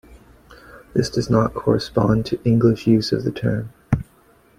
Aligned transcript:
This 0.95 1.11
does 1.11 1.29
not 1.29 1.53
correspond 1.53 2.25
to 2.25 2.41
English 2.43 2.87
use 2.87 3.11
of 3.11 3.23
the 3.23 3.29
term. 3.31 3.71